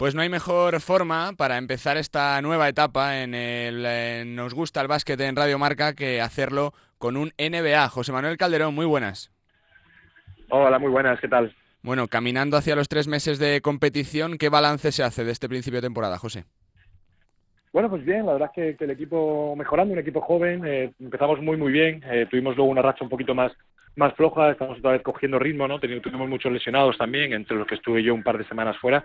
[0.00, 4.88] Pues no hay mejor forma para empezar esta nueva etapa en el Nos gusta el
[4.88, 7.86] básquet en Radio Marca que hacerlo con un NBA.
[7.90, 9.30] José Manuel Calderón, muy buenas.
[10.48, 11.54] Hola, muy buenas, ¿qué tal?
[11.82, 15.82] Bueno, caminando hacia los tres meses de competición, ¿qué balance se hace de este principio
[15.82, 16.46] de temporada, José?
[17.70, 21.42] Bueno, pues bien, la verdad es que, el equipo mejorando, un equipo joven, eh, empezamos
[21.42, 23.52] muy muy bien, eh, tuvimos luego una racha un poquito más
[23.96, 25.78] más floja, estamos otra vez cogiendo ritmo, ¿no?
[25.78, 29.04] Tuvimos muchos lesionados también, entre los que estuve yo un par de semanas fuera,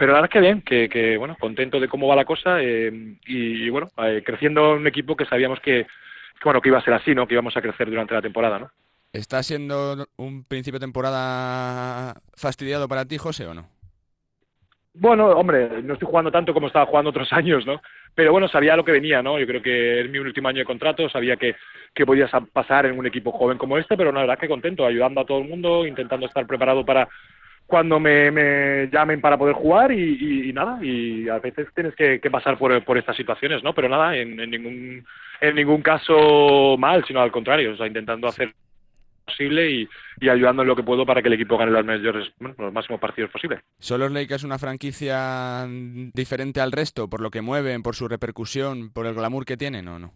[0.00, 2.90] pero la verdad es que bien, que, bueno, contento de cómo va la cosa eh,
[3.26, 5.86] y, bueno, eh, creciendo un equipo que sabíamos que,
[6.42, 7.26] bueno, que iba a ser así, ¿no?
[7.26, 8.70] Que íbamos a crecer durante la temporada, ¿no?
[9.12, 13.68] ¿Está siendo un principio de temporada fastidiado para ti, José, o no?
[14.94, 17.82] Bueno, hombre, no estoy jugando tanto como estaba jugando otros años, ¿no?
[18.14, 19.38] Pero bueno, sabía lo que venía, ¿no?
[19.38, 21.56] Yo creo que es mi último año de contrato, sabía que,
[21.94, 25.20] que podías pasar en un equipo joven como este, pero la verdad que contento, ayudando
[25.20, 27.06] a todo el mundo, intentando estar preparado para,
[27.66, 32.98] cuando me, llamen para poder jugar y, nada, y a veces tienes que, pasar por,
[32.98, 33.74] estas situaciones, ¿no?
[33.74, 35.06] Pero nada, en, ningún,
[35.40, 38.52] en ningún caso mal, sino al contrario, o sea, intentando hacer
[39.24, 39.88] posible y,
[40.28, 43.30] ayudando en lo que puedo para que el equipo gane los mayores, los máximos partidos
[43.30, 43.60] posibles.
[43.78, 45.66] ¿Son los Lakers una franquicia
[46.12, 49.88] diferente al resto por lo que mueven, por su repercusión, por el glamour que tienen
[49.88, 50.12] o no?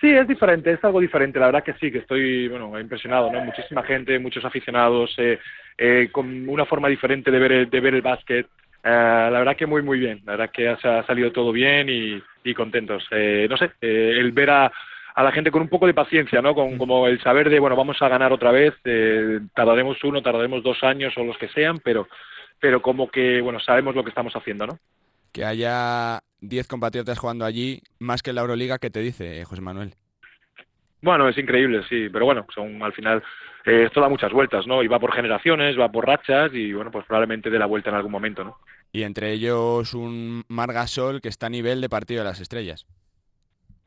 [0.00, 1.38] Sí, es diferente, es algo diferente.
[1.38, 3.40] La verdad que sí, que estoy bueno impresionado, ¿no?
[3.44, 5.38] Muchísima gente, muchos aficionados, eh,
[5.76, 8.46] eh, con una forma diferente de ver el, de ver el básquet.
[8.82, 10.22] Eh, la verdad que muy muy bien.
[10.24, 13.04] La verdad que ha, salido todo bien y, y contentos.
[13.10, 14.72] no sé, el ver a,
[15.14, 16.54] a la gente con un poco de paciencia, ¿no?
[16.54, 18.74] Con como el saber de bueno vamos a ganar otra vez.
[19.54, 22.08] tardaremos uno, tardaremos dos años o los que sean, pero
[22.58, 24.78] pero como que bueno sabemos lo que estamos haciendo, ¿no?
[25.32, 29.60] que haya 10 compatriotas jugando allí, más que en la Euroliga, ¿qué te dice, José
[29.60, 29.94] Manuel?
[31.02, 33.22] Bueno, es increíble, sí, pero bueno, son al final
[33.64, 34.82] eh, esto da muchas vueltas, ¿no?
[34.82, 37.96] Y va por generaciones, va por rachas y bueno, pues probablemente dé la vuelta en
[37.96, 38.58] algún momento, ¿no?
[38.92, 42.86] Y entre ellos un Margasol que está a nivel de partido de las estrellas.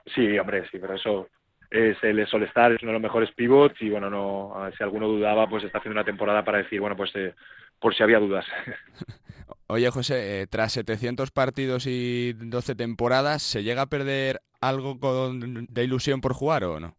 [0.08, 1.28] Sí, hombre, sí, pero eso
[1.70, 5.48] es el Solestar, es uno de los mejores pivots y bueno, no si alguno dudaba,
[5.48, 7.34] pues está haciendo una temporada para decir, bueno, pues eh,
[7.84, 8.46] por si había dudas.
[9.68, 14.98] Oye, José, eh, tras 700 partidos y 12 temporadas, ¿se llega a perder algo
[15.34, 16.96] de ilusión por jugar o no?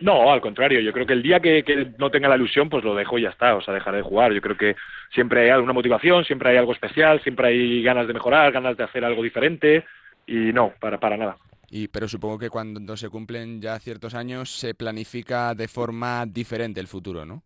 [0.00, 2.94] No, al contrario, yo creo que el día que, no tenga la ilusión, pues lo
[2.94, 4.32] dejo y ya está, o sea, dejaré de jugar.
[4.32, 4.76] Yo creo que
[5.14, 8.84] siempre hay alguna motivación, siempre hay algo especial, siempre hay ganas de mejorar, ganas de
[8.84, 9.84] hacer algo diferente
[10.26, 11.36] y no, para, para nada.
[11.70, 16.80] Y, pero supongo que cuando se cumplen ya ciertos años se planifica de forma diferente
[16.80, 17.42] el futuro, ¿no?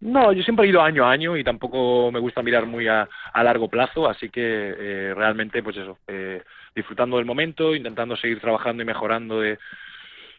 [0.00, 3.08] No, yo siempre he ido año a año y tampoco me gusta mirar muy a,
[3.34, 6.42] largo plazo, así que eh, realmente, pues eso, eh,
[6.74, 9.58] disfrutando del momento, intentando seguir trabajando y mejorando de,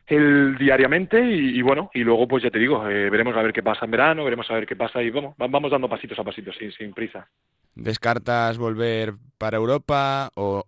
[0.07, 3.61] el diariamente y, bueno, y luego pues ya te digo, eh, veremos a ver qué
[3.61, 6.55] pasa en verano, veremos a ver qué pasa y vamos, vamos dando pasitos a pasitos,
[6.57, 7.27] sin, sin prisa.
[7.75, 10.63] ¿Descartas volver para Europa o,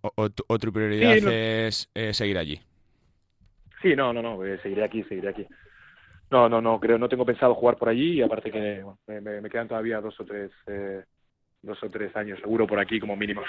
[0.60, 2.60] tu prioridad es seguir allí?
[3.82, 5.48] Sí, no, no, no, seguiré aquí, seguiré aquí.
[6.32, 9.68] No, no, no, creo, no tengo pensado jugar por allí y aparte que me, quedan
[9.68, 11.04] todavía dos o tres, eh,
[11.62, 13.42] dos o tres años seguro por aquí como mínimo.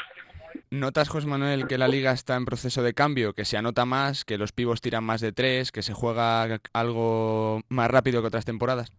[0.69, 4.25] ¿Notas, José Manuel, que la liga está en proceso de cambio, que se anota más,
[4.25, 8.45] que los pivos tiran más de tres, que se juega algo más rápido que otras
[8.45, 8.93] temporadas?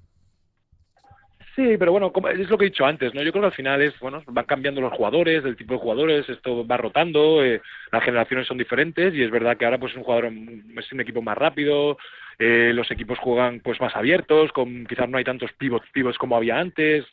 [1.55, 3.21] Sí, pero bueno, es lo que he dicho antes, ¿no?
[3.21, 6.27] Yo creo que al final es, bueno, van cambiando los jugadores, el tipo de jugadores,
[6.27, 9.97] esto va rotando, eh, las generaciones son diferentes y es verdad que ahora pues es
[9.97, 10.31] un jugador,
[10.77, 11.97] es un equipo más rápido,
[12.39, 16.35] eh, los equipos juegan pues más abiertos, con quizás no hay tantos pivots, pivots como
[16.35, 17.05] había antes.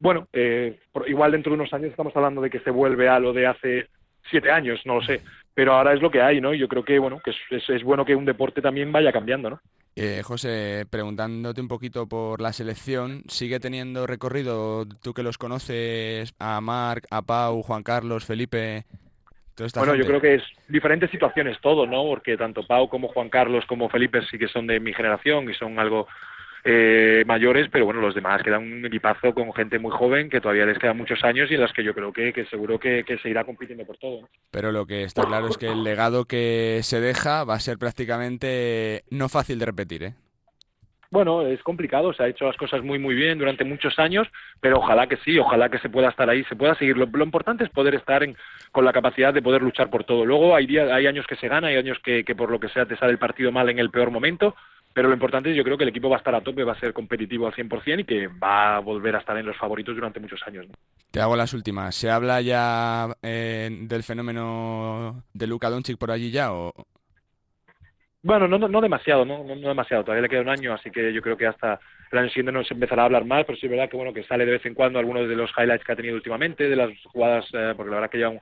[0.00, 3.32] Bueno, eh, igual dentro de unos años estamos hablando de que se vuelve a lo
[3.32, 3.86] de hace
[4.28, 5.20] siete años, no lo sé,
[5.54, 6.52] pero ahora es lo que hay, ¿no?
[6.52, 9.60] Yo creo que bueno, que es, es, bueno que un deporte también vaya cambiando, ¿no?
[9.96, 16.34] Eh, José, preguntándote un poquito por la selección, ¿sigue teniendo recorrido tú que los conoces
[16.40, 18.84] a Marc, a Pau, Juan Carlos, Felipe?
[19.76, 22.02] bueno, yo creo que es diferentes situaciones todo, ¿no?
[22.02, 25.54] Porque tanto Pau como Juan Carlos como Felipe sí que son de mi generación y
[25.54, 26.08] son algo
[26.64, 30.64] eh, mayores, pero bueno, los demás quedan un equipazo con gente muy joven que todavía
[30.64, 33.18] les quedan muchos años y en las que yo creo que, que seguro que, que,
[33.18, 34.28] se irá compitiendo por todo.
[34.50, 37.78] Pero lo que está claro es que el legado que se deja va a ser
[37.78, 40.14] prácticamente no fácil de repetir, ¿eh?
[41.14, 44.26] bueno, es complicado, se ha hecho las cosas muy muy bien durante muchos años,
[44.60, 46.96] pero ojalá que sí, ojalá que se pueda estar ahí, se pueda seguir.
[46.96, 48.36] Lo, importante es poder estar en,
[48.72, 50.26] con la capacidad de poder luchar por todo.
[50.26, 52.68] Luego hay, día, hay años que se gana, hay años que, que por lo que
[52.68, 54.56] sea te sale el partido mal en el peor momento,
[54.94, 56.72] pero lo importante es yo creo que el equipo va a estar a tope, va
[56.72, 59.94] a ser competitivo al 100% y que va a volver a estar en los favoritos
[59.94, 60.66] durante muchos años.
[61.10, 61.94] Te hago las últimas.
[61.94, 66.72] ¿Se habla ya eh, del fenómeno de Luka Doncic por allí ya o,
[68.24, 69.44] bueno, no, no, demasiado, ¿no?
[69.44, 69.54] ¿no?
[69.54, 70.02] demasiado.
[70.02, 71.78] Todavía le queda un año, así que yo creo que hasta
[72.10, 74.24] el año siguiente nos empezará a hablar más, pero sí es verdad que bueno que
[74.24, 76.88] sale de vez en cuando algunos de los highlights que ha tenido últimamente, de las
[77.04, 78.40] jugadas, eh, porque la verdad que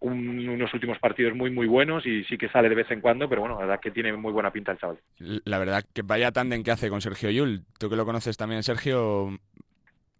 [0.00, 3.42] unos últimos partidos muy muy buenos y sí que sale de vez en cuando, pero
[3.42, 4.98] bueno, la verdad que tiene muy buena pinta el chaval.
[5.18, 8.62] La verdad que vaya tándem que hace con Sergio Yul, tú que lo conoces también,
[8.62, 9.38] Sergio,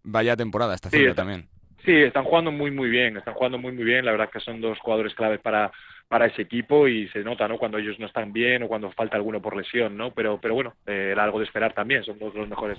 [0.03, 1.47] vaya temporada está haciendo también.
[1.83, 4.61] Sí, están jugando muy muy bien, están jugando muy muy bien, la verdad que son
[4.61, 5.71] dos jugadores claves para
[6.07, 7.57] para ese equipo y se nota, ¿no?
[7.57, 10.13] Cuando ellos no están bien o cuando falta alguno por lesión, ¿no?
[10.13, 12.77] Pero pero bueno, eh, era algo de esperar también, son dos los mejores,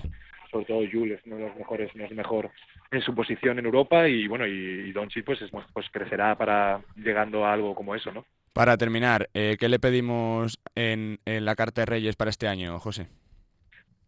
[0.53, 2.51] sobre todo Jules, uno de los mejores, no es mejor
[2.91, 7.45] en su posición en Europa y bueno, y, y pues, es, pues crecerá para llegando
[7.45, 8.25] a algo como eso, ¿no?
[8.53, 12.79] Para terminar, eh, ¿qué le pedimos en, en la Carta de Reyes para este año,
[12.79, 13.07] José?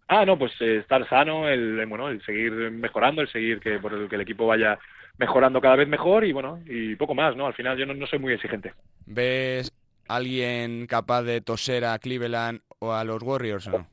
[0.07, 3.91] Ah, no, pues eh, estar sano, el, bueno, el seguir mejorando, el seguir que, por
[3.91, 4.77] el, que el equipo vaya
[5.17, 7.47] mejorando cada vez mejor y bueno, y poco más, ¿no?
[7.47, 8.73] Al final yo no, no soy muy exigente.
[9.07, 9.71] ¿Ves
[10.07, 13.87] alguien capaz de toser a Cleveland o a los Warriors o no?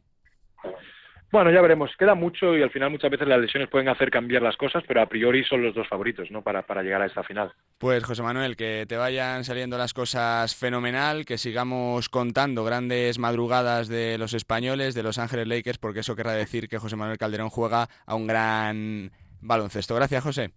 [1.32, 1.90] Bueno, ya veremos.
[1.99, 5.00] Queda mucho y al final muchas veces las lesiones pueden hacer cambiar las cosas, pero
[5.00, 6.43] a priori son los dos favoritos, ¿no?
[6.43, 7.50] Para, para llegar a esta final.
[7.79, 13.88] Pues José Manuel, que te vayan saliendo las cosas fenomenal, que sigamos contando grandes madrugadas
[13.88, 17.49] de los españoles, de Los Ángeles Lakers, porque eso querrá decir que José Manuel Calderón
[17.49, 19.94] juega a un gran baloncesto.
[19.94, 20.50] Gracias, José.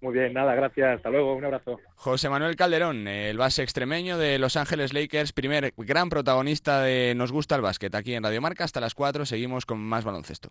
[0.00, 0.96] Muy bien, nada, gracias.
[0.96, 1.78] Hasta luego, un abrazo.
[1.96, 7.32] José Manuel Calderón, el base extremeño de Los Ángeles Lakers, primer gran protagonista de Nos
[7.32, 8.64] gusta el básquet aquí en Radio Marca.
[8.64, 10.38] Hasta las 4 seguimos con más baloncesto.